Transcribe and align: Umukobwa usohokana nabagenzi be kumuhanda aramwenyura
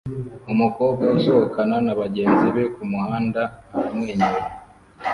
Umukobwa 0.53 1.03
usohokana 1.17 1.75
nabagenzi 1.85 2.47
be 2.55 2.63
kumuhanda 2.73 3.41
aramwenyura 3.77 4.39